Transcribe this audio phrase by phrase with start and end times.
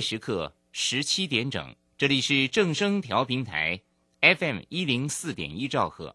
[0.00, 3.80] 时刻十七点整，这里是正声调频台
[4.20, 6.14] FM 一零四点一兆赫，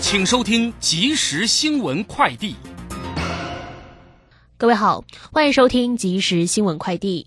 [0.00, 2.56] 请收听即时新闻快递。
[4.56, 7.26] 各位好，欢迎收听即时新闻快递。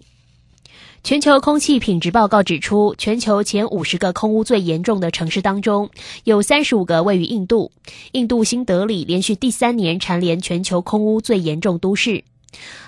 [1.03, 5.89] 全球空气品质报告指出，全球前五十个空污最严重的城市当中，
[6.25, 7.71] 有三十五个位于印度。
[8.11, 12.23] 印度新德里连续第三年蝉联全球空污最严重都市。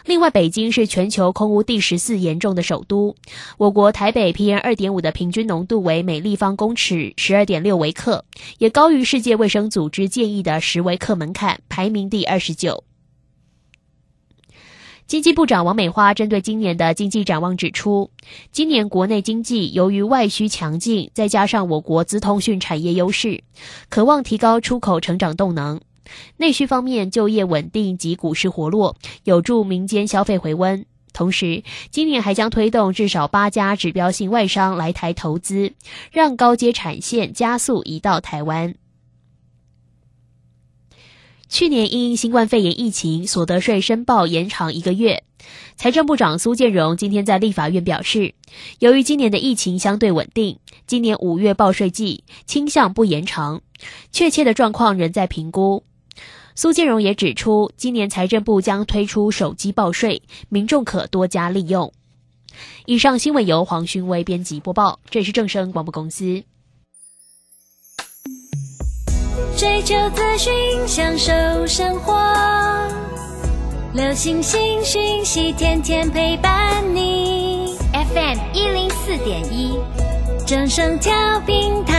[0.06, 3.16] 另外，北京是全球空污第十四严重的首都。
[3.58, 8.26] 我国台北 PM 二点五的平均浓度为每立方公尺十二点六微克，
[8.58, 12.84] 也高于世界卫生组织建议的十微克门槛，排名第二十九。
[15.06, 18.12] 经济部长王美花针对今年的经济展望指出，
[18.52, 23.44] 今年国内经济由于外需强劲，再加上我国资通讯产业优势，
[23.90, 25.82] 渴望提高出口成长动能。
[26.38, 30.86] 内需方面，就业稳定及股市活络，有助民间消费回温。
[31.12, 35.74] 同时，今年还将推动至少八家指标性外商来台投资，
[36.12, 38.76] 让高阶产线加速移到台湾。
[41.50, 45.24] 去年因新冠肺炎疫情，所得税申报延长一个月。
[45.76, 48.36] 财政部长苏建荣今天在立法院表示，
[48.78, 53.62] 由于今年的疫情相对稳定，今年五月报税季倾向不延长，
[54.12, 55.84] 确切的状况仍在评估。
[56.62, 61.94] 苏建荣也指出，今年财政部将推出手机报税，民众可多加利用。
[62.86, 66.44] 以上新闻由黄勋威编辑播报，这里是正声广播公司。
[69.56, 70.54] 追求资讯，
[70.86, 71.32] 享受
[71.66, 72.14] 生活，
[73.94, 77.74] 流星星讯息，天天陪伴你。
[77.94, 79.80] FM 一零四点一，
[80.46, 81.14] 正声调
[81.46, 81.99] 平台。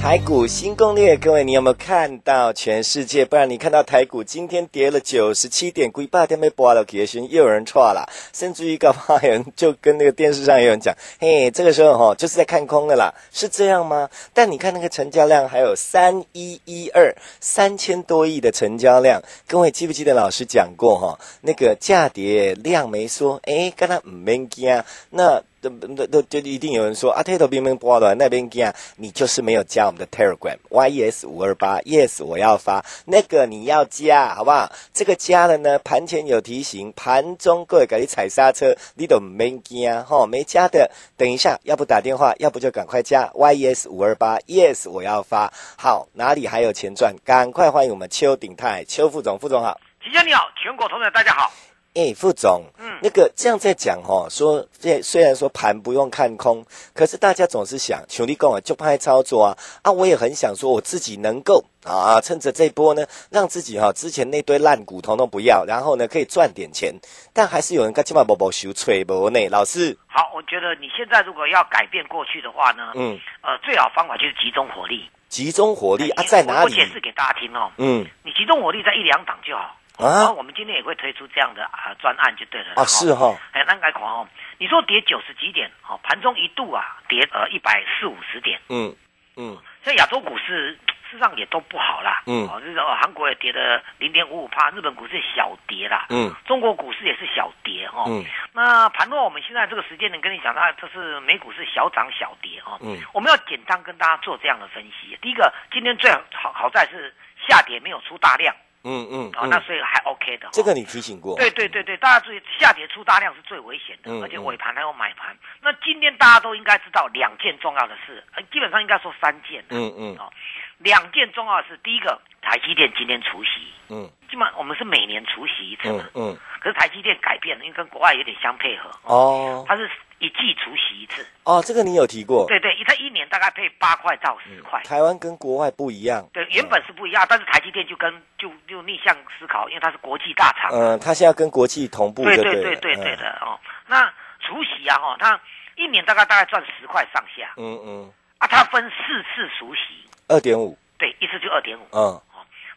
[0.00, 3.26] 台股新攻略，各位，你有没有看到全世界？
[3.26, 14.08] 不然你看到台股今天跌了九十七点，鬼八天没播了，也许又有人错了，甚至于搞不好有人就跟那个电视上有人讲，嘿，这个时候哈就是在看空的啦， 是这样吗？
[14.32, 21.18] 但你看那个成交量还有三一一二三千多亿的成交量，各位记不记得老师讲过哈？
[21.42, 25.42] 那个价跌量没说，哎，跟他唔免惊，那。
[25.60, 34.70] 都都都就一定有人说啊，抬头冰冰波的那边讲，你就是没有加我们的 Telegram YES 五二八 Yes，我要发那个你要加，好不好？
[34.92, 45.52] 这个加了呢，盘前有提醒，盘中各位赶紧踩刹车，你都没加哈，没加的，等一下，要不打电话，要不就赶快加 YES 五二八 Yes，我要发。
[45.76, 47.14] 好，哪里还有钱赚？
[47.24, 51.52] 赶快欢迎我们邱鼎泰邱副总，副总好，齐先你好，全国同仁大家好。
[51.94, 59.90] 哎，副总，嗯，那个这样在讲哈，说这虽然说盘不用看空，可是大家总是想，穷力工啊就怕操作啊啊！
[59.90, 66.94] 我也很想说，我自己能够啊，趁着这波呢，让自己哈之前那堆烂股统统不要，然后呢可以赚点钱。
[67.32, 69.48] 但还是有人干起码宝宝修吹不呢？
[69.48, 76.64] 老师，好，我觉得你现在如果要改变过去的话呢，嗯，呃，最好方法就是集中火力，集中火力啊，在哪里？
[76.64, 79.74] 我解释给大家听哦，嗯，你集中火力在一两档就好。
[79.98, 82.74] 啊，我们今天也会推出这样的啊专案就对了。
[82.76, 83.34] 啊，是哈。
[83.52, 84.26] 哎，那该看哦。
[84.58, 88.60] 你说跌九十几点，好，盘中一度啊跌呃一百四五十点。
[88.68, 88.94] 嗯
[89.36, 89.58] 嗯。
[89.84, 90.72] 像亚洲股市
[91.10, 92.22] 事实上也都不好啦。
[92.26, 92.46] 嗯。
[92.46, 96.06] 哦，就是韩国也跌了零点五五帕，日本股市小跌啦。
[96.10, 96.32] 嗯。
[96.46, 98.04] 中国股市也是小跌哦。
[98.06, 98.24] 嗯。
[98.52, 102.78] 那盘落我们现在这个时间能跟你讲，它这是美股是小涨小跌哦。
[102.82, 102.96] 嗯。
[103.12, 105.18] 我们要简单跟大家做这样的分析。
[105.20, 107.12] 第一个，今天最好好在是
[107.48, 108.54] 下跌没有出大量。
[108.84, 110.48] 嗯嗯，哦，那所以还 OK 的。
[110.52, 111.36] 这个你提醒过。
[111.36, 115.36] 对对对对，大家注意，下跌出大量是最危险的，而且尾盘还有买盘。
[115.60, 119.64] 那今天大家都应该知道两件重要的事，基本上应该说三件。
[119.70, 120.16] 嗯嗯。
[120.18, 120.32] 哦，
[120.78, 123.50] 两件重要的事，第一个，台积电今天除夕。
[123.88, 124.10] 嗯。
[124.30, 126.04] 基本上我们是每年除夕一次嘛。
[126.14, 126.38] 嗯。
[126.60, 128.90] 可是台积电改变了，因为跟国外有点相配合。
[129.02, 129.64] 哦。
[129.66, 129.90] 它是。
[130.18, 132.44] 一季除息一次哦，这个你有提过。
[132.48, 134.82] 对对，它一年大概配八块到十块。
[134.82, 136.28] 台湾跟国外不一样。
[136.32, 140.70] 对，原本是不一样，但是台积电就跟就就逆向思考，因为它是国际大厂。
[140.72, 142.24] 嗯，它现在跟国际同步。
[142.24, 143.58] 对对对对对的哦。
[143.86, 145.40] 那除息啊哈，它
[145.76, 147.52] 一年大概大概赚十块上下。
[147.56, 148.12] 嗯嗯。
[148.38, 149.80] 啊，它分四次除息。
[150.28, 150.76] 二点五。
[150.98, 151.82] 对，一次就二点五。
[151.92, 152.02] 嗯。
[152.02, 152.22] 哦，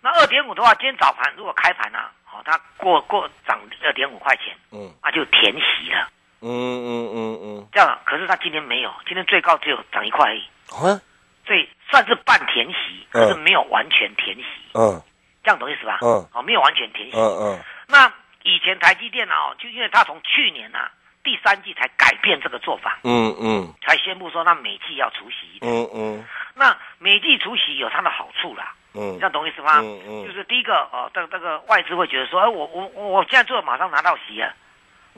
[0.01, 6.07] 那二点五的话，今天早盘如果开盘啊，哦，它过过涨二点五块钱，嗯，那就填息了。
[6.41, 10.99] 嗯嗯嗯嗯，这样，可是他今天没有，今天最高只有涨一块而已，啊，
[11.45, 14.43] 所以算是半填息，可是没有完全填息，
[14.73, 15.01] 嗯，
[15.43, 15.99] 这样懂意思吧？
[16.01, 17.59] 嗯，哦，没有完全填息，嗯嗯。
[17.87, 18.11] 那
[18.43, 20.91] 以前台积电啊，就因为他从去年啊
[21.23, 26.25] 第三季才改变这个做法，嗯嗯，才宣布说那每季要除息，嗯嗯。
[26.55, 29.79] 那每季除息有它的好处啦，嗯，这样懂意思吗？
[29.79, 34.43] 嗯嗯，就是第一个哦，这这个外资会觉得说，哎，我我我现在做马上拿到息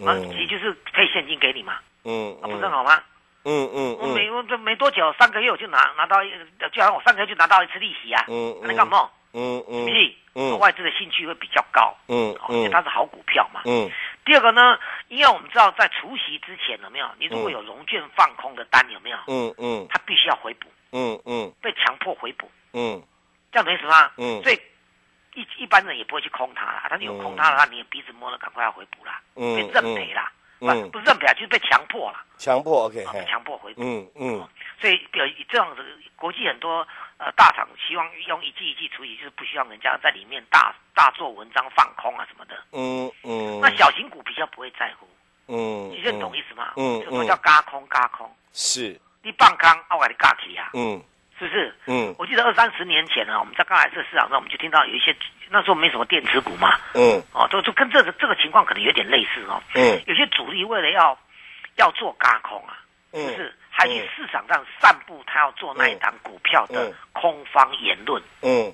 [0.01, 0.11] 啊。
[0.11, 3.01] 啊，也就是配现金给你嘛，嗯，不是好吗？
[3.45, 9.09] 嗯嗯，我没我这没多久，三个月我就拿拿到，就好像我三个月就拿到一次利息啊，嗯嗯，那干嘛？
[9.33, 10.13] 嗯嗯，是不是？
[10.35, 13.91] 嗯，外资的兴趣会比较高，嗯嗯，因为它是好股票嘛，嗯。
[14.25, 14.79] 第二个呢，
[15.09, 17.07] 因为我们知道在除夕之前有没有？
[17.19, 19.17] 你如果有融券放空的单有没有？
[19.27, 23.03] 嗯嗯，它必须要回补，嗯嗯，被强迫回补，嗯，
[23.51, 24.09] 这样懂意思吗？
[24.17, 24.59] 嗯，所以。
[25.35, 34.47] 一一般人也不会去空它啦，他有空它的话，你鼻子摸了，赶快要回补啦，被认赔啦，不不是认赔啊，就是被强迫了，强迫 OK，强迫回补，嗯嗯，
[34.79, 35.83] 所以有这样子，
[36.15, 36.87] 国际很多
[37.17, 45.07] 呃大厂希望用一季一季处理，就是不希望人家在里面大大做文章放空啊什么的，嗯嗯，那小型股比较不会在乎，
[45.47, 46.73] 嗯，你认懂意思吗？
[46.77, 48.31] 嗯，什么叫嘎空嘎空？
[48.51, 51.03] 是，你放空，我给你嘎起啊，嗯。
[51.39, 51.75] 是不是？
[51.87, 55.15] 嗯，我记得二三十年前呢，我们在刚来这市场上，我们就听到有一些
[55.49, 61.17] 那时候没什么电子股嘛，嗯，哦，都就跟这个这个情况可能有点类似哦，嗯，有些主力为了要
[61.77, 62.77] 要做嘎空啊，
[63.13, 63.53] 是不是？
[63.69, 68.71] 还去市场上散布他要做那一档股票的空方言论，嗯，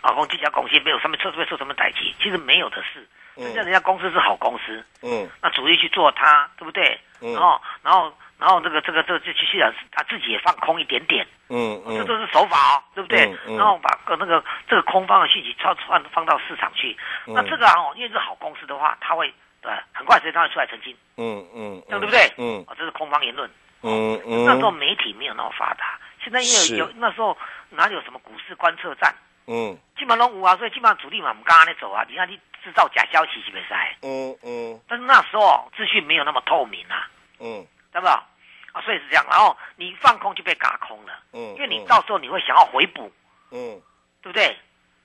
[0.00, 3.06] 啊，说这家公司没有上面测出来受什么打击，其实没有的事，
[3.36, 6.98] 人家人家公司是好公司，嗯，那主力去做它，对不对？
[7.20, 8.12] 然后然后。
[8.38, 13.36] 然后这个这个这个就去市场，他自己也放空一点点，嗯嗯，这都是手法哦，对不对？
[13.56, 16.96] 然后把个那个这个空方的信息超放放到市场去，
[17.26, 22.32] 那这个哦，因为是好公司的话，他会对很快时间他会出来澄清，嗯嗯，这样对不对？
[22.38, 23.50] 嗯，啊，这是空方言论，
[23.82, 27.36] 嗯嗯，那时候媒体没有那么发达，现在因为有那时候
[27.70, 29.12] 哪里有什么股市观测站，
[29.48, 33.64] 嗯，基本上无啊，所以基本上主力嘛，我们刚刚在走啊，你看你制造假消息是不是？
[34.02, 37.66] 嗯嗯，但是那时候资讯没有那么透明啊，嗯。
[37.92, 38.06] 对不？
[38.08, 43.10] 啊，所以是这样，然后你放空就被嘎空了，嗯，因为你到时候你会想要回补，
[43.50, 43.80] 嗯，
[44.22, 44.56] 对不对？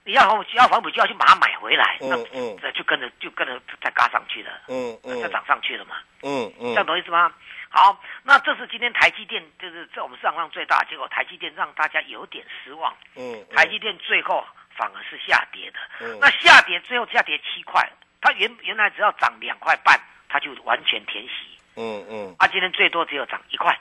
[0.05, 0.21] 你要
[0.55, 7.31] 要回补就要去把它买回来，嗯嗯，这就跟着就跟着再嘎上去了，嗯嗯，再涨上去了嘛，嗯嗯，这样懂意思吗？
[7.69, 14.45] 好，那这是今天台积电就是在我们市场上最大的结果，台积电让大家有点失望，嗯，台积电最后
[14.75, 17.89] 反而是下跌的，嗯，那下跌最后下跌七块，
[18.19, 19.97] 它原原来只要涨两块半，
[20.27, 21.52] 它就完全填息。
[21.75, 23.77] 嗯嗯，啊，今天最多只有涨一块，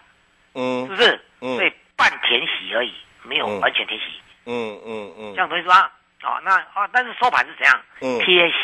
[0.54, 1.20] 嗯，是不是？
[1.40, 4.06] 嗯，所以半填息而已，没有完全填息。
[4.46, 5.92] 嗯嗯嗯，这样同意是吧？
[6.22, 7.82] 哦，那啊，但是收盘是怎样？
[8.00, 8.54] 嗯，贴息。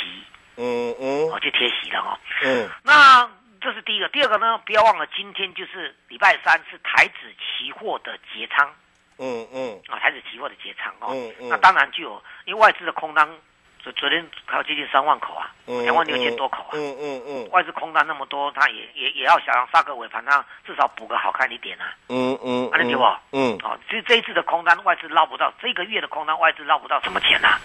[0.56, 2.18] 嗯嗯，哦，就贴息了哦。
[2.42, 3.28] 嗯，那
[3.60, 4.58] 这是第一个，第二个呢？
[4.66, 8.74] 不要忘了，今天就是礼拜三，是台指期货的结仓。
[9.18, 11.08] 嗯嗯，啊，台指期货的结仓哦。
[11.12, 13.28] 嗯嗯，那当然就有，因为外资的空单。
[13.92, 16.70] 昨昨天还有接近三万口啊，两万六千多口啊。
[16.74, 21.94] 嗯嗯嗯，外资空单那么多，他也也也要想杀个尾盘，他至少补个好看一点啊。
[22.08, 23.18] 嗯嗯，安利给我。
[23.32, 27.58] 嗯，哦，其实这一次的空单外资捞不到，这个月的空单外资捞不到什么钱呐。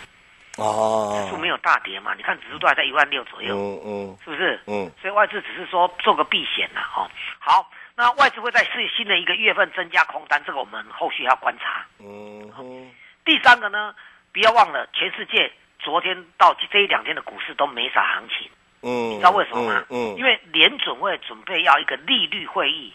[0.57, 2.13] 哦，指数没有大跌嘛？
[2.15, 3.55] 你看指数都还在一万六左右。
[3.55, 4.59] 嗯嗯，是不是？
[4.67, 6.81] 嗯，所以外资只是说做个避险呐。
[6.95, 11.85] 哦，好，那外资会在是新的一个月份增加空单，这个我们后续要观察。
[11.99, 12.91] 嗯哼。
[13.25, 13.95] 第三个呢，
[14.31, 15.51] 不要忘了全世界。
[15.83, 18.49] 昨天到这一两天的股市都没啥行情，
[18.81, 19.85] 嗯，你知道为什么吗？
[19.89, 22.93] 嗯，因为联准会准备要一个利率会议，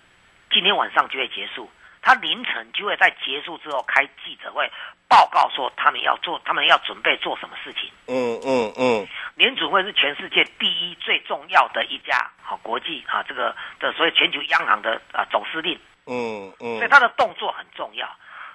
[0.51, 4.71] 今天晚上就会结束，他凌晨就会在结束之后开记者会，
[5.07, 7.91] 报告说他们要做，他们要准备做什么事情。
[8.07, 15.79] 嗯嗯嗯，联准会是全世界第一最重要的一家好国际啊，这个的所以全球央行的啊总司令。
[16.07, 18.09] 嗯嗯，所以他的动作很重要。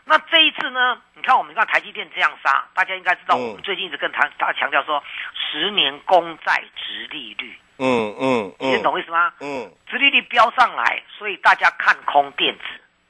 [0.05, 5.01] 那这一次呢，你看我们看台积电这样杀，大家应该知道，我们最近一直跟他他强调说，
[5.33, 9.33] 十年公债值利率，嗯嗯，你懂意思吗？
[9.39, 12.63] 嗯，值利率飙上来，所以大家看空电子，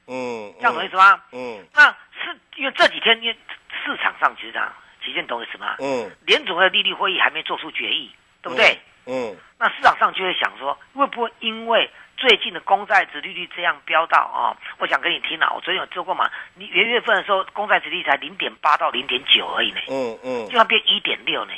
[0.06, 1.20] 嗯，这样懂意思吗？
[1.32, 1.88] 嗯，那
[2.22, 3.36] 是因为这几天因为
[3.84, 4.72] 市场上其实这样，
[5.04, 5.76] 其实懂意思吗？
[5.80, 8.10] 嗯，联总会利率会议还没做出决议，
[8.40, 8.78] 对不对？
[9.06, 14.56] 嗯，那市场上就会想说，会不会因为最近的公债值利率这样飙到啊？
[14.78, 21.52] 我想跟你听啊，我昨天有做过嘛，你元月份的时候，公债值利率才零点八到零点九而已呢，嗯嗯，就要变一点六呢，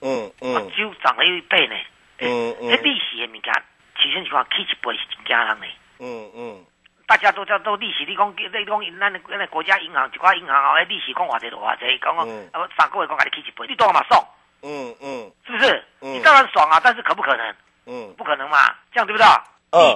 [0.00, 1.74] 嗯嗯，就涨了一倍呢，
[2.18, 3.52] 嗯嗯，那利息的物件，
[3.96, 5.66] 其实你看起一倍是真惊人呢，
[5.98, 6.64] 嗯嗯，
[7.06, 14.24] 大家都叫都利息，你讲你讲咱咱国家银行一寡银行哦，利息讲偌济就偌济，讲讲啊三个月讲给你起一倍，你多嘛爽？
[14.62, 15.84] 嗯嗯，是不是？
[16.00, 17.54] 你当然爽啊，但是可不可能？
[17.88, 19.26] 嗯，不可能嘛，这样对不对？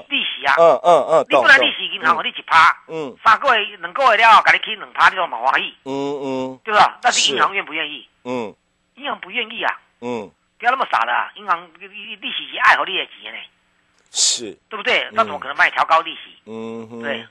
[0.09, 6.99] 利利息啊，嗯嗯嗯，你不然利息银行给你一趴，嗯，三个月两个月了，给你起两趴，你都蛮欢喜，嗯嗯，对吧？
[7.01, 8.09] 但是银行愿不愿意？
[8.25, 8.55] 嗯，
[8.97, 13.39] 银行不愿意啊，嗯，不要那么傻的，银行利利息是爱和你的钱呢，
[14.11, 15.09] 是，对不对？
[15.13, 16.37] 那怎么可能卖调高利息？
[16.47, 17.27] 嗯，对。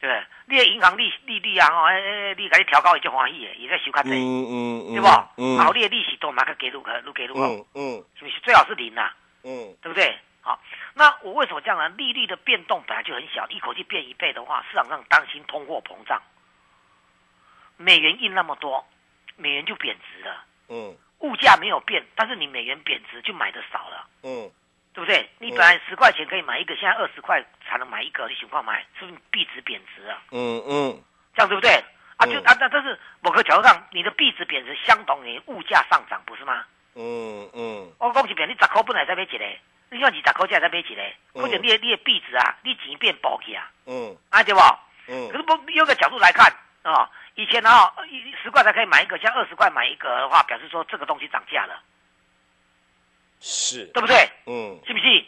[0.00, 0.08] 对，
[0.46, 5.06] 你的银行利利率啊，吼，诶，你给你调高，伊就欢喜的，伊在收较济，嗯嗯对不？
[5.36, 9.10] 嗯，好，你的利息都马上给入，去入给入，哦嗯，是不是最好是零呐？
[9.42, 10.18] 嗯，对不对？
[10.42, 10.60] 好，
[10.94, 11.88] 那我为什么这样呢？
[11.90, 16.20] 利率的变动本来就很小，一口气变一倍的话，市场上担心通货膨胀，
[17.76, 18.86] 美元印那么多，
[19.36, 24.50] 美元就贬值了，嗯，物价没有变，但是你美元贬值就买的少了，嗯。
[24.92, 25.30] 对不对？
[25.38, 30.20] 你本来十块钱可以买一个，现在二十块才能买一个，你情况买，是不是币值贬值啊？
[30.32, 31.00] 嗯嗯，
[31.32, 31.70] 这样对不对？
[32.16, 36.66] 啊，就啊，那但是某个角度上，你的币值贬值相当于物价上涨，不是吗？
[36.94, 37.92] 嗯嗯。
[37.98, 39.38] 我讲一遍，你十块本来才买一个，
[39.90, 40.98] 你像二十块才才买一个，
[41.34, 43.70] 或者你的你的币值啊，你钱变薄去啊？
[43.86, 44.60] 嗯，啊对不？
[45.08, 45.28] 嗯。
[45.30, 51.82] 可是不，有个角度来看啊，以前啊，一十块才可以买一个，现在二十块买一个的话，表示说这个东西涨价了。
[53.40, 54.16] 是对不对？
[54.46, 55.26] 嗯，信不信？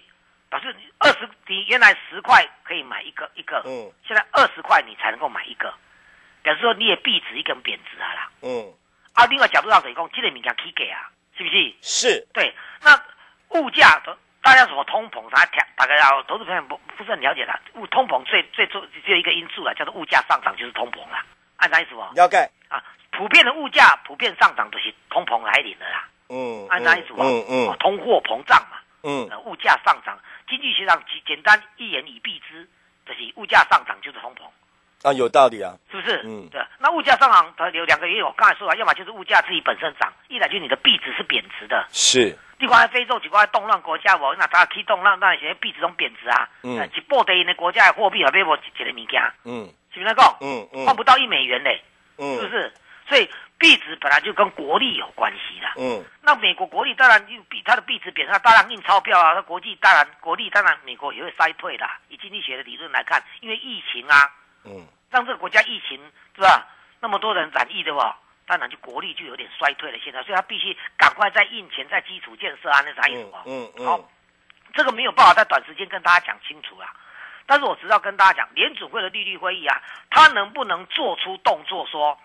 [0.50, 5.73] 表示二十，你原来十块可以买一个一个，嗯，现在二十块你才能够买一个，
[6.42, 8.71] 表示说你也币值一根贬值啊啦，嗯。
[9.14, 11.75] 啊，另外角度上来讲，这个物件起价啊，是不是？
[11.81, 12.29] 是。
[12.33, 13.01] 对，那
[13.59, 21.25] 物价的大家什么通膨，大家大概要投资朋友不不是很了解的，物通膨最最重只有一个因素啊，叫做物价上涨就是通膨啦，
[21.57, 22.01] 按啥意思不？
[22.15, 26.09] 了解啊，普遍的物价普遍上涨都是通膨来临的啦。
[26.29, 27.27] 嗯，按哪一组啊？
[27.27, 32.67] 嗯嗯，通货膨胀嘛，嗯，物价上涨，经济学上简简单一言以蔽之，
[33.07, 34.43] 就是物价上涨就是通膨。
[35.02, 36.23] 啊，有道理啊，是不是？
[36.25, 36.61] 嗯，对。
[36.78, 41.87] 那物价上涨，它有两个原因，我刚才说了，要么就是物价自己本身涨，一来就是你的币值是贬值的。
[41.90, 42.37] 是。
[42.59, 46.49] 你看非洲几块动乱国家，我那它可以动乱，那些币值都贬值啊。
[46.62, 46.88] 嗯。
[46.94, 49.21] 一波的那国家的货币还被我几个物件。
[49.44, 49.68] 嗯。
[49.92, 50.23] 是不是那个？
[50.40, 50.87] 嗯嗯。
[50.87, 51.82] 换不到一美元嘞。
[52.18, 52.37] 嗯。
[52.37, 52.73] 是不是？
[53.09, 53.28] 所以。
[53.59, 61.87] 币值本来就跟国力有关系的，嗯，那美国国力当然就比它的币值贬，它当然印钞票啊，它国际当然国力当然美国也会衰退的。
[62.09, 64.28] 以经济学的理论来看，因为疫情啊，
[64.64, 66.00] 嗯，让这个国家疫情
[66.35, 66.66] 是吧？
[67.00, 69.99] 那么多人染疫的话，当然就国力就有点衰退了。
[70.02, 73.42] 现在，所以他必须赶快在印钱，在基础建设啊，那啥意思啊？
[73.47, 74.09] 嗯嗯，好，
[74.75, 76.95] 这个没有办法在短时间跟大家讲清楚啊。
[77.45, 82.19] 但是我只要跟大家讲，联储会的利率会议啊，他能不能做出动作说？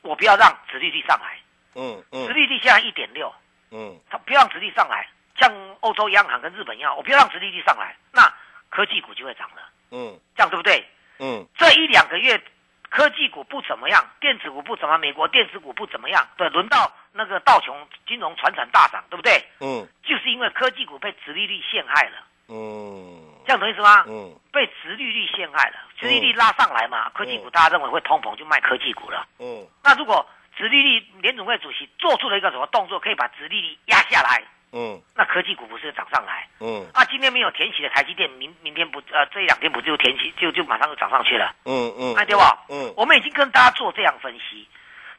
[0.00, 1.38] 我不要让殖利率上来，
[1.74, 3.34] 嗯嗯，殖利率现在一点六，
[3.70, 5.50] 嗯，他不要让殖利率上来，像
[5.80, 8.30] 欧洲央行跟日本一样，我不要让殖利率上来，那
[8.68, 9.62] 科技股就会涨了，
[9.92, 10.86] 嗯，这样对不对？
[11.18, 12.40] 嗯，这一两个月
[12.88, 19.44] 科技股不怎么样，电子股不怎么，美国电子股不怎么样，对，轮到那个道琼金融传产大涨，对不对？
[19.60, 22.16] 嗯，就是因为科技股被殖利率陷害了，
[22.48, 23.20] 嗯。
[23.46, 24.04] 这样懂意思吗？
[24.08, 29.26] 嗯，被殖利率陷害了，殖利率拉上来嘛，科技股大家认为会通膨，就卖科技股了。
[29.38, 34.42] 嗯，那如果殖利率联总会主席做出了一个什么动作，可以把殖利率压下来，
[34.74, 36.48] 嗯，那科技股不是涨上来？
[36.58, 41.54] 嗯，啊，今天没有填起的台积电，明明天不呃这两天不就填起，就就马上就涨上去了。
[41.64, 42.42] 嗯嗯，对不？
[42.68, 44.68] 嗯，我们已经跟大家做这样分析，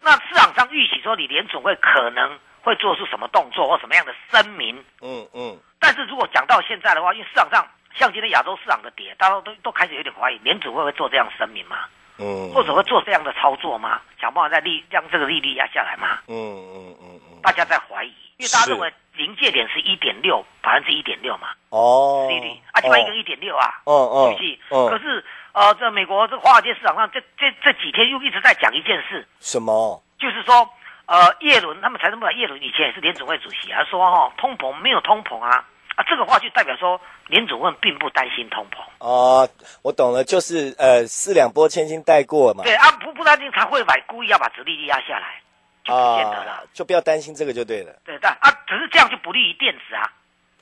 [0.02, 4.84] 那市场上预期说你联总会可能会做出什么动作或什么样的声明？
[5.02, 7.66] 嗯嗯，但是如果讲到现在的话，因为市场上。
[7.98, 11.86] 像今天亚洲市场的跌，大家都都开始有点怀疑，联总会不会做这样声明吗？
[12.18, 14.02] 嗯，或者会做这样的操作吗？
[14.20, 16.20] 想办法再利让这个利率压下来吗？
[16.28, 21.50] 嗯嗯嗯嗯，大家在怀疑，因为大家认为临界点是一点六，百分之一点六嘛。
[21.70, 23.82] 哦，利率啊，起码一个一点六啊。
[23.86, 24.60] 哦哦，对不起。
[24.70, 25.24] 可是
[25.54, 29.26] 呃，在美国这华尔街市场上，这这这几天又一直在讲一件事。
[29.40, 30.02] 什么？
[30.20, 30.70] 就是说，
[31.06, 35.66] 呃，耶伦他们财政部长耶伦以前也是联储会主席，他说哈，通膨没有通膨啊。
[35.96, 38.84] 啊，这个话就代表说联总会并不担心通膨。
[39.00, 39.48] 哦，
[39.82, 42.66] 我懂了，就是呃四两拨千斤带过嘛。
[42.66, 45.42] 对啊，不不担心他会把故意要把殖利率压下来，
[45.86, 46.64] 就不见得了。
[46.74, 47.96] 就不要担心这个就对了。
[48.04, 50.12] 对，但啊，只是这样就不利于电子啊。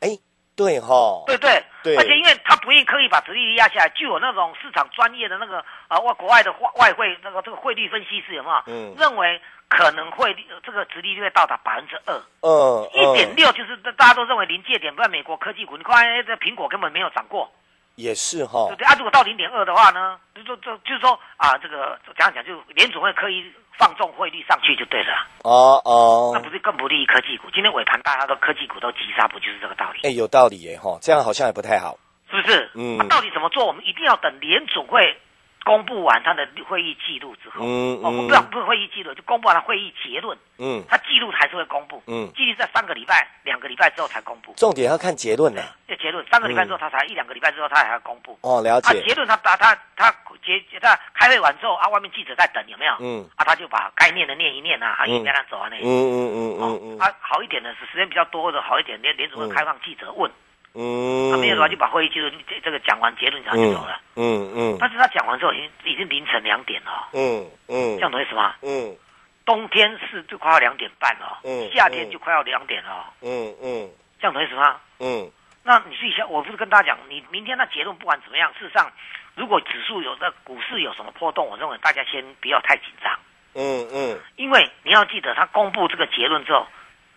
[0.01, 0.09] 哎，
[0.55, 1.23] 对哈。
[1.25, 8.63] 对对对，而且因为他不愿意刻意把殖利率压下来，具有那种市场专业的那个啊外国外的外外汇那个这个汇率分析师有没有？
[8.67, 9.41] 嗯，认为。
[9.69, 14.93] 可能会这个殖利率会到达百分之二，嗯，一点六就是大家都认为临界点。
[14.93, 17.51] 不然美国科技股，你看这苹果根本没有涨过，
[17.95, 18.67] 也是哈。
[18.69, 25.13] 对对啊，如果到零点二的话呢，就就就就是说啊，这个讲讲就联总会可以放纵汇率上去就对了。
[25.43, 27.49] 哦哦，那不是更不利于科技股？
[27.53, 30.01] 今天尾盘大家都科技股都急杀，不就是这个道理？
[30.03, 31.97] 哎，有道理耶哈，这样好像也不太好，
[32.29, 32.71] 是不是？
[32.75, 33.65] 嗯，那到底怎么做？
[33.65, 35.17] 我们一定要等联总会。
[35.63, 44.53] 公布完他的会议记录之后，嗯哦，不要不是会议记录，就公布完了会议结论，嗯，他记录还是会公布，嗯，记录在三个礼拜、两个礼拜之后才公布。
[44.57, 48.37] 重点要看结论呢，这结论三个礼拜之后他才一两个礼拜之后他还要公布。
[48.41, 48.93] 哦，了解。
[48.93, 50.11] 他结论他他他他
[50.43, 52.93] 结他开会完之后啊，外面记者在等有没有？
[52.99, 60.29] 嗯，啊，他就把该念的念一念啊，啊，一边他走啊那，嗯嗯嗯嗯嗯，啊，好一点的是时间比较多的好一点，连连主任开放记者问。
[60.75, 64.01] 嗯，他没有的话就把会议记录这这个讲完结论然后就走了。
[64.15, 64.77] 嗯嗯。
[64.79, 67.09] 但是他讲完之后已经已经凌晨两点了。
[67.13, 67.95] 嗯嗯。
[67.95, 68.55] 这样懂意思吗？
[68.63, 68.97] 嗯。
[69.45, 71.41] 冬天是就快要两点半了。
[71.43, 71.69] 嗯。
[71.75, 73.13] 夏天就快要两点了。
[73.21, 73.89] 嗯嗯。
[74.19, 74.77] 这样懂意思吗？
[74.99, 75.29] 嗯。
[75.61, 78.91] 那你自己想，我不是跟大家讲，你明天那结论不管怎么样，事实上，
[79.35, 83.13] 如果指数有的股市有什么波动，我认为大家先不要太紧张。
[83.53, 84.19] 嗯嗯。
[84.37, 86.65] 因为你要记得，他公布这个结论之后。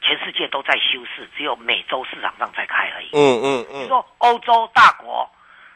[0.06, 3.10] 全世界都在休市，只有美洲市场上在开而已。
[3.12, 3.82] 嗯嗯嗯。
[3.82, 5.28] 你说欧洲大国，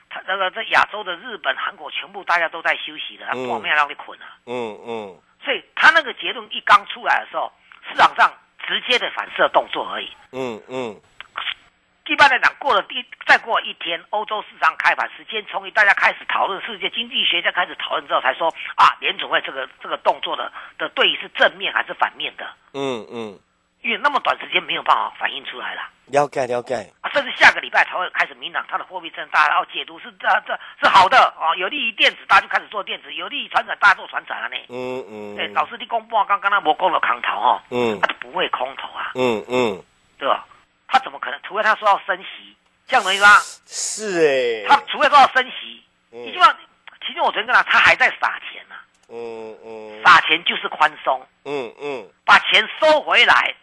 [0.09, 4.39] 他那个在亚洲的日本、韩国，全部大家都在休息的，他没有让你捆啊。
[4.47, 5.19] 嗯嗯。
[5.45, 7.51] 所以他那个结论一刚出来的时候，
[7.89, 8.33] 市场上
[8.69, 10.09] 直接的反射动作而已。
[10.31, 11.01] 嗯嗯。
[12.07, 22.45] 一般来讲，过了第再过一天，欧洲市场开盘时间充裕，大家开始讨论，世界经济学家开始讨论之后，才说啊，联总会这个这个动作的的对是正面还是反面的？
[22.75, 23.39] 嗯嗯。
[23.83, 26.75] 因为那么短时间没有办法反映出来了，了解了解。
[27.01, 31.17] 啊，甚至下个礼拜才会开始明朗，它的货币政策大家解读是这这是好的。
[31.39, 34.57] 啊，有利于电子，大家就开始做电子；有利于船长，大家做船长了呢。
[34.69, 39.83] 嗯嗯，对，老师你公布啊，刚刚那波公了空头哈，嗯，他不会空头啊，嗯嗯，
[40.19, 40.45] 对吧？
[40.87, 41.41] 他怎么可能？
[41.43, 42.55] 除非他说要升息，
[42.87, 43.29] 这样等于吗？
[43.67, 46.57] 是哎，他除非说要升息，你希望，
[47.07, 48.75] 其实我昨天跟他，他还在撒钱呢，
[49.09, 53.55] 嗯嗯，撒钱就是宽松，嗯嗯，把钱收回来。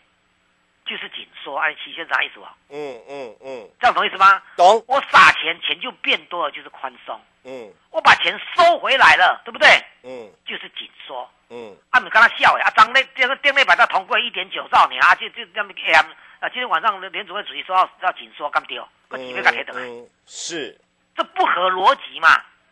[1.48, 2.56] 就是紧缩，按期限啥意思吧？
[2.70, 4.42] 嗯嗯嗯，这样懂意思吗？
[4.58, 4.84] 懂。
[4.88, 7.20] 我撒钱，钱就变多了，就是宽松。
[7.44, 7.72] 嗯。
[7.92, 9.68] 我把钱收回来了，对不对？
[10.04, 10.30] 嗯。
[10.46, 11.30] 就是紧缩。
[11.50, 11.76] 嗯。
[11.92, 16.06] 啊，你跟他笑哎，啊，张那这个店内把它通过一点九兆，你啊，就就这么 M
[16.40, 20.78] 啊，今天晚上联储会主席说要要紧缩，干掉，我几倍干黑的嗯，是。
[21.16, 22.28] 这不合逻辑嘛？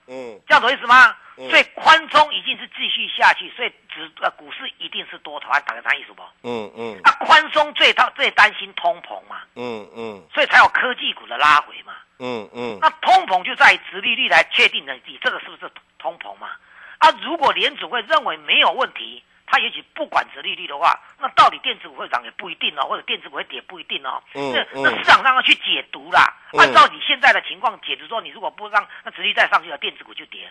[0.08, 0.40] 嗯。
[0.48, 1.16] 这样懂意思吗？
[1.36, 6.24] 所以宽松一定是继续下去，所以指呃股市一定是多头，啊，打个啥意思不？
[6.44, 7.00] 嗯嗯。
[7.04, 9.42] 啊，宽松最担最担心通膨嘛。
[9.56, 10.24] 嗯嗯。
[10.34, 11.94] 所以才有科技股的拉回嘛。
[12.20, 12.80] 嗯嗯。
[12.82, 16.52] 那通膨就在殖利率来确定的，你这个是不是通膨嘛？
[17.00, 24.22] 啊，如果联储会认为没有问题，他也许不管殖利率的话，那到底电子股会涨也不一定哦，或者电子股会跌不一定哦。
[24.34, 24.84] 嗯嗯。
[24.84, 30.50] 那市场上要去解读啦，按照你现在的情况解读说，你如果不让那殖利率再上去了，电子股就跌。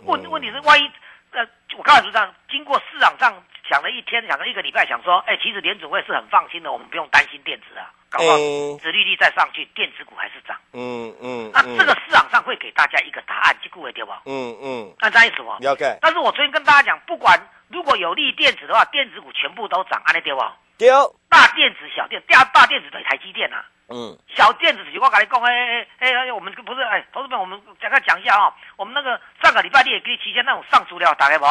[0.00, 0.90] 问问题是，万一
[1.30, 8.36] 呃，我刚才说这样，经过市场上想了一天，想了一个礼拜，想说，哎，其实联储会是很放心的，我们不用担心电子啊，搞不好
[8.82, 10.56] 殖利率再上去，电子股还是涨。
[10.72, 11.50] 嗯嗯。
[11.52, 14.22] 那这个市场上会给大家一个答案，记住了对吧？
[14.24, 14.94] 嗯嗯。
[15.00, 15.50] 那这样意思不？
[15.60, 15.98] 了解。
[16.00, 20.40] 但是我昨天跟大家讲，不管如果有利电子的话，电子股全部都涨，安利对不？
[20.78, 20.88] 对。
[21.28, 23.64] 大电子、小电，大大电子等于台积电呐。
[23.88, 31.44] 嗯，小电子我跟你讲，哎哎哎，我们不是哎，同志们，我们讲个讲一下啊，我们那个上个礼拜你也给你提前那种上足料打开不？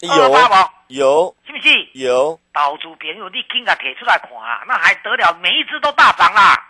[0.00, 0.30] 有
[0.88, 1.88] 有，是不是？
[1.92, 6.68] 有，导主朋友你听个贴出来看啊，那还得了，每一只都大涨啦。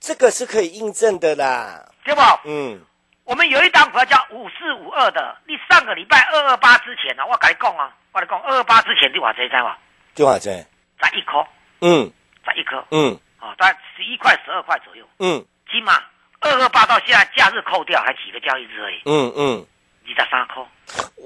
[0.00, 2.20] 这个是可以印证的啦，对不？
[2.44, 2.80] 嗯，
[3.24, 9.76] 我们有一档股票叫五四五二的，你上个礼拜二二八之前呢，我跟你讲啊，我跟你讲二二八之前你话谁在哇？
[10.14, 10.64] 电话在，
[11.00, 11.44] 在一颗，
[11.80, 12.10] 嗯，
[12.44, 13.18] 在一颗，嗯。
[13.38, 15.04] 啊，大概十一块、十二块左右。
[15.18, 15.92] 嗯，起码
[16.40, 19.02] 二二八到现在假日扣掉，还几个交易日而已。
[19.04, 19.66] 嗯嗯，
[20.14, 20.64] 二十三块。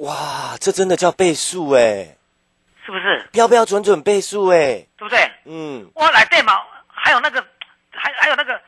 [0.01, 2.17] 哇，这真的叫倍数哎，
[2.85, 3.29] 是不是？
[3.33, 5.31] 标标准准倍数哎，对不对？
[5.45, 7.45] 嗯，我来电嘛，还有那个，
[7.91, 8.61] 还还有那个，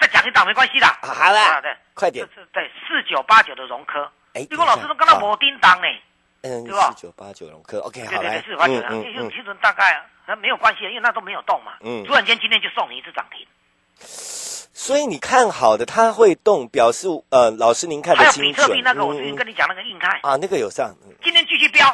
[0.00, 0.86] 再讲一档没关系的。
[1.02, 2.26] 好了，对，快点。
[2.52, 4.10] 对，四九八九的融科。
[4.34, 5.86] 哎，结果老师都跟他磨叮当呢。
[6.42, 8.40] 嗯，四九八九融科，OK，好来。
[8.42, 8.74] 四九八九，
[9.30, 10.04] 其实大概。
[10.26, 11.72] 那没有关系，因为那都没有动嘛。
[11.80, 12.04] 嗯。
[12.04, 13.46] 突然间今天就送你一次涨停。
[14.80, 18.62] 所以你看好的，它会动，表示呃，老师您看的清楚。
[18.62, 21.84] 还有比特币那个，我之前跟你讲那个硬态啊，那个有上，今天继续飙，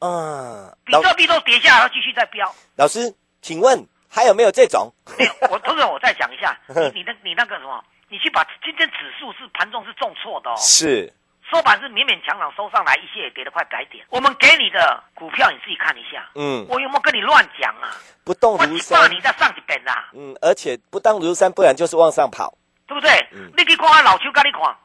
[0.00, 2.54] 啊，比特币都跌下来，继续在飙。
[2.76, 4.92] 老师，请问还有没有这种？
[5.18, 6.54] 没有，我同时我再讲一下，
[6.92, 11.10] 你那，你那个什么，你去把今天指数是盘中是重挫的哦，是。
[11.54, 14.04] 收盘是勉勉强强收上来，一些也跌了快百点。
[14.10, 16.28] 我们给你的股票你自己看一下。
[16.34, 17.94] 嗯，我有没有跟你乱讲啊？
[18.24, 20.10] 不动如山，你再上一点啊。
[20.14, 22.52] 嗯，而且不当如山，不然就是往上跑，
[22.88, 23.08] 对不对？
[23.30, 24.76] 嗯，你去看看老邱咖喱款，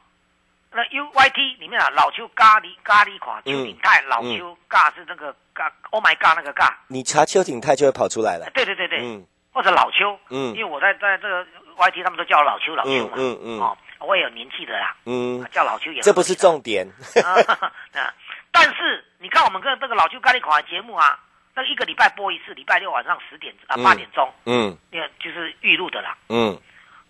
[0.70, 6.78] 那 U Y T 里面啊，老邱咖喱咖喱款，邱鼎泰老邱咖是那个咖，Oh my God 那个咖。
[6.86, 8.48] 你查邱鼎泰就会跑出来了。
[8.54, 11.44] 对对对对，嗯，或者老邱，嗯，因为我在在这个
[11.78, 13.76] Y T 他们都叫我老邱老邱嘛，嗯嗯哦。
[14.00, 16.00] 我也有年纪的啦，嗯，叫老邱也。
[16.02, 16.86] 这不是重点。
[17.22, 18.12] 啊，
[18.50, 21.18] 但是你看我们跟这个老邱咖喱款的节目啊，
[21.54, 24.76] 那一个礼拜播一次，礼拜六晚上十点啊八点钟，嗯，
[25.20, 26.58] 就是预录的啦，嗯，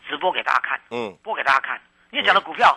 [0.09, 1.81] 直播给大家看，嗯，播给大家看。
[2.11, 2.77] 你讲的股票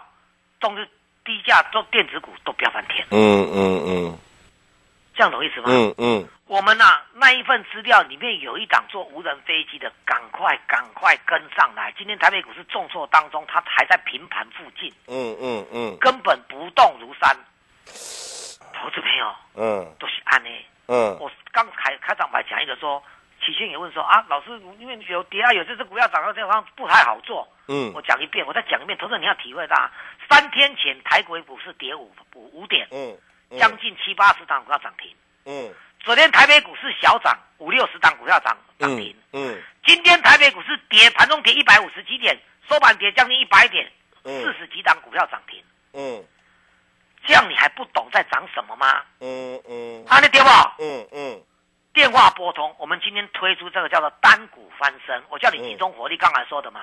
[0.60, 0.88] 都是
[1.26, 4.20] 低价，都电子股都飙翻天，嗯嗯嗯，
[5.16, 5.68] 这样懂意思吗？
[5.70, 6.28] 嗯嗯。
[6.46, 11.92] 我们呐，那一份资料里面有一档做无人飞机的，赶快赶快跟上来！
[11.98, 17.36] 今天台北股市重挫当中，它还在平盘附近，嗯嗯嗯，根本不动如山。
[18.74, 20.50] 投资朋友，嗯，都是安呢，
[20.88, 21.18] 嗯。
[21.20, 23.02] 我刚开开场白讲一个说，
[23.44, 27.92] 启轩也问说啊，老师，因为有跌啊，有这只股票涨到这方不太好做，嗯。
[27.96, 29.90] 我讲一遍，我再讲一遍，投资你要体会到，
[30.30, 33.18] 三天前台股股市跌五五五点，嗯，
[33.60, 35.74] 将近七八十档股票涨停，嗯。
[36.04, 42.38] 昨天台北股市小涨五六十档股票涨涨停，嗯，今天台北股市跌，盘中跌一百五十几点，
[42.70, 43.90] 收盘跌将近一百点，
[44.22, 45.64] 四十几档股票涨停，
[45.94, 46.22] 嗯，
[47.26, 49.02] 这样你还不懂在涨什么吗？
[49.22, 50.50] 嗯嗯，啊，你跌不，
[50.84, 51.42] 嗯嗯，
[51.94, 56.82] 电话拨通，我们今天推出这个叫做单股翻身，我叫你集中火力，刚才说的嘛。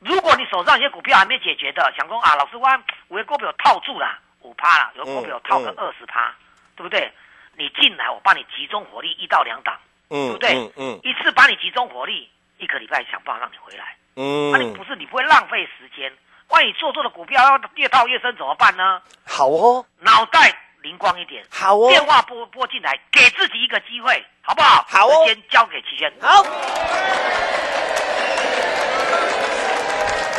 [0.00, 2.68] 如果你手上一些股票还没解决的，想说啊，老师我
[3.08, 6.34] 五个股票套住了五趴了，有股票套个二十趴，
[6.74, 7.12] 对不对？
[7.54, 9.76] 你进来，我帮你集中火力一到两档，
[10.08, 10.54] 对不对？
[10.54, 13.96] 嗯嗯，一次把你集中火力，一个礼拜想办法让你回来。
[14.16, 16.10] 嗯，那你不是你不会浪费时间？
[16.48, 19.02] 万一做错的股票要越套越深怎么办呢？
[19.26, 21.44] 好哦，脑袋灵光一点。
[21.50, 24.84] 好哦，电话拨拨进来，给自己一个机会，好不好？
[24.88, 26.10] 好哦，时间交给齐轩。
[26.22, 26.42] 好。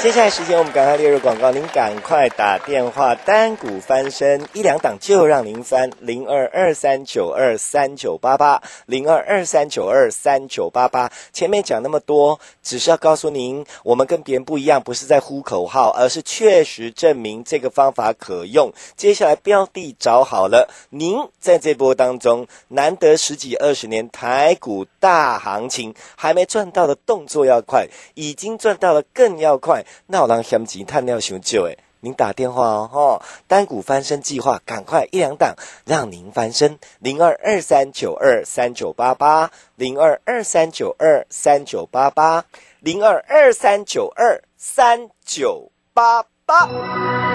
[0.02, 11.12] 接下来时间，我们赶快列入广告，您赶快打电话，单股翻身一两档就让您翻零二二三九二三九八八零二二三九二三九八八。
[11.34, 18.72] 前面讲那么多，只是要告诉您，我们跟别人不一样，不是在呼口号，而是确实证明这个方法可用。
[18.96, 29.84] 接下来标的找好了，您在这波当中难得十几二十年台股大行情还没赚到的动作要快，已经赚到了更要快。
[30.08, 42.46] 那有人嫌钱探料熊救诶，您打电话哦，吼，单股翻身计划，赶快一两档，让您翻身，零二二三九二三九八八，零二二三九二三九八八，
[42.80, 47.29] 零二二三九二三九八八。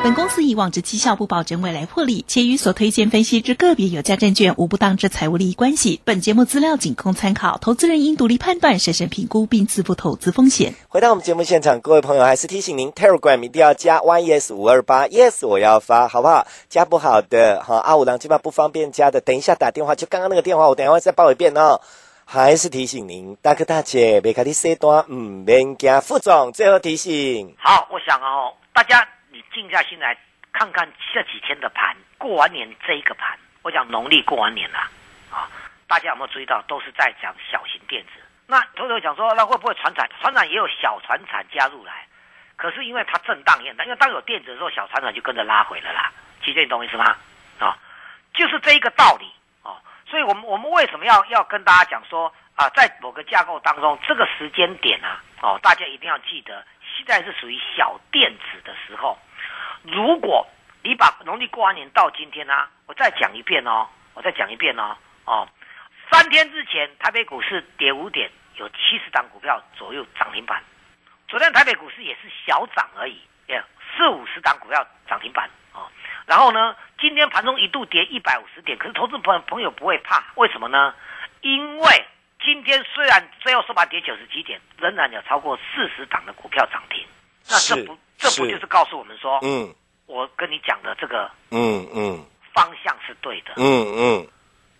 [0.00, 6.00] 本公司以往之绩效不保证未来获利，且与所推荐分析之个别有价证券无不当之财务利益关系。
[6.04, 10.72] 本节目资料仅供参考，投资人应独立判断、审慎评估并自负投资风险。
[10.86, 16.46] 回到我们节目现场，各位朋友还是提醒您，Telegram 一定要加 YES 五二八，Yes 我要发，好不好？
[16.68, 21.80] 加不好的哈，阿五郎基本不方便加的，等一下打电话，就刚刚那个电话，我等一下再报一遍哦。
[22.24, 26.00] 还是提醒您，大哥大姐别开的 C 端，嗯，免惊。
[26.02, 29.17] 副总最后提醒，好，我想哦，大家。
[29.52, 30.16] 静下心来
[30.52, 34.78] 看看这几天的盘，过完年这一个盘，我讲农历过完年了
[35.30, 35.48] 啊，
[35.86, 38.12] 大家有没有注意到都是在讲小型电子？
[38.46, 40.08] 那头头讲说，那会不会船产？
[40.20, 42.06] 船产也有小船产加入来，
[42.56, 46.10] 可是因为它震荡也大，因为当有电子的时候，小船产就跟着拉回了啦。
[46.42, 47.16] 其实你懂意思吗？
[47.58, 47.76] 啊，
[48.32, 49.30] 就是这一个道理
[49.62, 49.76] 啊。
[50.08, 56.64] 所以我们我们为什么要要跟大家讲说啊，在某个架构当中，这个时间点啊，哦，大家一定要记得，
[56.98, 59.16] 现在是属于小电子的时候。
[59.82, 60.44] 如果
[60.82, 65.48] 你把农历过完年到今天呢，我再讲一遍哦，我再讲一遍哦，哦，
[66.10, 70.60] 三天之前台北股市跌五点，有七十档股票左右涨停板。
[71.28, 73.62] 昨天台北股市也是小涨而已，耶，
[73.96, 75.86] 四五十档股票涨停板哦。
[76.26, 80.94] 然后呢，今天盘中一度跌一百五十点，可是投资朋朋友不会怕，为什么呢？
[81.42, 82.06] 因为
[82.44, 87.04] 今天虽然最后收盘跌九十几点，仍然有超过四十档的股票涨停。
[87.50, 89.74] 那这不这不就是告诉我们说，嗯，
[90.06, 92.24] 我跟你讲的这个，嗯嗯，
[92.54, 93.64] 方向是对的，嗯
[93.96, 94.28] 嗯。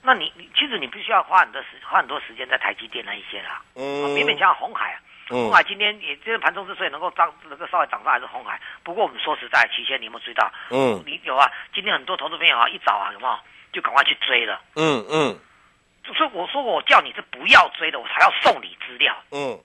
[0.03, 8.61] 那你你其实你必须要花很多时花很多时间在台积电那一些啦，嗯，勉勉强强红海，红海今天也今天盘中之所以能够涨，能够稍微涨上还是红海。
[8.85, 10.51] 不过我们说实在，期间你有没有注意到？
[10.71, 11.51] 嗯，你有啊。
[11.75, 13.39] 今天很多投资朋友啊，一早啊，有没有
[13.73, 14.61] 就赶快去追了？
[14.77, 15.39] 嗯嗯。
[16.15, 19.15] 所以我说我叫你是不要追的，我才要送你资料。
[19.31, 19.59] 嗯，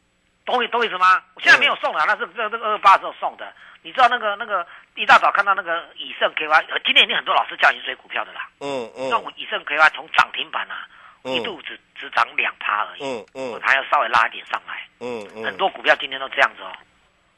[0.46, 1.22] 懂懂我意思吗？
[1.36, 3.54] 我现在没有送了，那是这这个二八时候送的。
[3.86, 8.48] 你知道那个那个一大早看到那个以盛 KY，今天已经很多老师叫你追股票的啦。
[8.62, 9.10] 嗯嗯。
[9.10, 10.88] 那我以盛 KY 从涨停板啊，
[11.24, 13.04] 一度只只涨两趴而已。
[13.04, 13.60] 嗯嗯。
[13.62, 14.88] 还要稍微拉一点上来。
[15.02, 15.44] 嗯嗯。
[15.44, 16.72] 很多股票今天都这样子哦。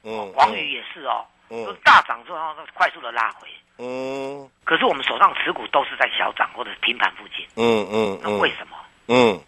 [0.03, 0.31] 嗯。
[0.33, 1.25] 广宇也是哦。
[1.49, 1.75] 嗯。
[1.83, 3.47] 大涨之后快速的拉回。
[3.79, 4.47] 嗯。
[4.63, 7.43] 可是我们手上持股都是在小涨或者平盘附近。
[7.55, 8.19] 嗯嗯。
[8.21, 8.77] 那为什么？
[9.07, 9.39] 嗯。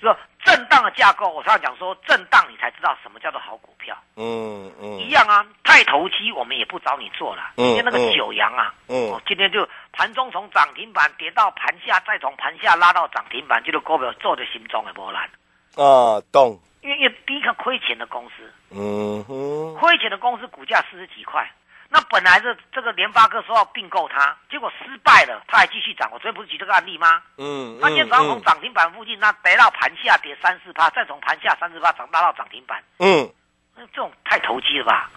[0.00, 3.94] 说震荡的架构，我常常讲说，震荡你才知道什么叫做好股票。
[4.16, 7.52] 嗯嗯，一样啊，太投机我们也不找你做了。
[7.56, 15.24] 今天那个九阳啊，嗯，今天就盘中从涨停板跌到盘下，再从盘下拉到涨停板，就是股票做的心中的波澜。
[15.76, 16.58] 啊，懂。
[16.80, 21.46] 因为第一个亏钱的公司，嗯哼，亏钱的公司股价四十几块。
[21.92, 26.08] 那本来是这个联发科说要并购它，结果失败了，它还继续涨。
[26.12, 27.20] 我昨天不是举这个案例吗？
[27.36, 32.80] 嗯，它今天早上从涨停板附近，那跌到盘下跌三四趴，再从盘下三四趴涨拉到涨停板。
[33.00, 33.28] 嗯，
[33.74, 35.10] 那这种太投机了吧？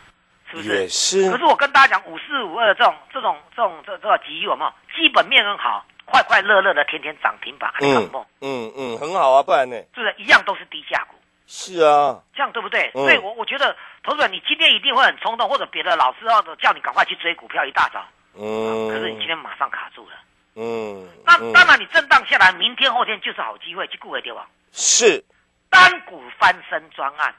[0.49, 0.69] 是不是？
[0.81, 1.29] 也是。
[1.29, 4.73] 可是我跟大家讲，五四五二这种这种这种这这个机有没有？
[4.95, 8.25] 基本面很好，快快乐乐的天天涨停板，还很梦。
[8.41, 9.75] 嗯嗯，很好啊，不然呢？
[9.93, 11.12] 是不是一样都是低价股？
[11.45, 12.89] 是啊，这样对不对？
[12.93, 18.05] 所以我我觉得，投资者你今天一定会很冲动，或者别的老师或者叫你赶快去追股票，一大早。
[18.35, 18.89] 嗯。
[18.89, 20.15] 可是你今天马上卡住了。
[20.55, 21.07] 嗯。
[21.25, 24.47] 那当然，你震荡下来，明天后天就是好机会去顾回跌吧。
[24.71, 25.23] 是。
[25.69, 27.35] 单股翻身专案，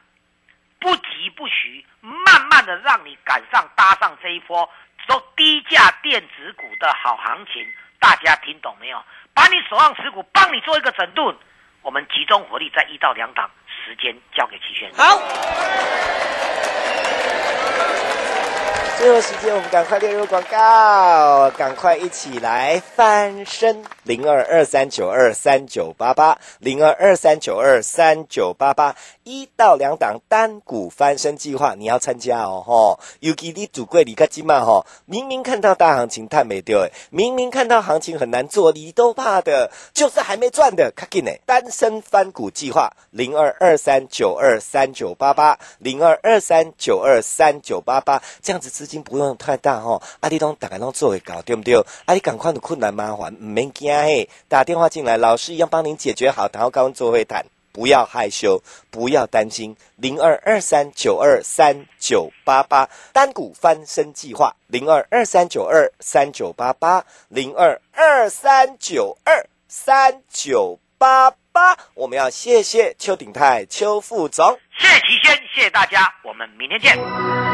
[0.79, 4.69] 不急不徐，慢慢的让你赶上搭上这一波
[5.09, 7.67] 走低价电子股的好行情。
[7.99, 9.03] 大家听懂没有？
[9.33, 11.35] 把你手上持股帮你做一个整顿，
[11.83, 13.51] 我们集中火力在一到两档。
[13.85, 14.91] 时间交给齐轩。
[14.97, 15.21] 好，
[18.99, 23.85] 最后时间我们赶快列入广告，赶快一起来翻身。
[24.05, 33.01] 零二二三九二三九八八，零二二三九二三九八八，一到两档单股翻身计划，你要参加哦，吼！
[33.21, 34.85] 尤其你主贵离开金嘛，吼！
[35.07, 41.31] 明明看到大行情太没丢，哎，明明看到行情很难做，你都怕的，就是还没赚的，卡紧呢！
[41.47, 50.03] 单身翻股计划，零二二三九二三九八八，零二二三九二三九八八，这样子资金不用太大，吼！
[50.21, 51.75] 阿弟东大概拢做会搞，对不对？
[52.05, 53.94] 阿弟赶快的困难麻烦，唔免惊。
[54.03, 59.77] 嘿，打电话进来，老师一样帮您解决好，然后跟我做会谈，不要害羞，不要担心。
[59.97, 71.77] 零二二三九二三九八八单股翻身计划，零二二三九二三九八八，零二二三九二三九八八。
[71.95, 77.54] 我们要谢谢邱鼎泰邱副总，谢谢齐轩，谢谢大家，我们明天见。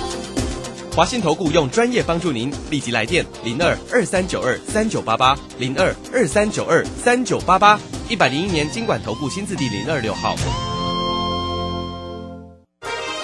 [0.93, 10.35] 华信投顾用专业帮助您，立即来电零二二三九二三九八八零二二三九二三九八八一百零一年经管投顾新字第零二六号。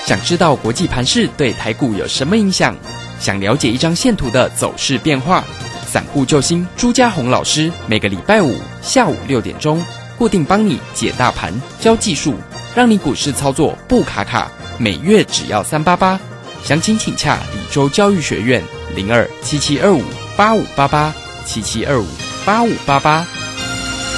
[0.06, 2.74] 想知道国际盘势对台股有什么影响？
[3.20, 5.44] 想了解一张线图的走势变化？
[5.86, 9.84] 散户救星朱家红老师每个礼拜五下午六点钟
[10.18, 12.36] 固定帮你解大盘、教技术，
[12.74, 14.50] 让你股市操作不卡卡。
[14.78, 16.18] 每月只要三八八。
[16.63, 18.63] 详情请洽李州教育学院
[18.96, 20.04] 零二七七二五
[20.36, 21.13] 八五八八
[21.46, 22.06] 七七二五
[22.46, 23.37] 八五八八。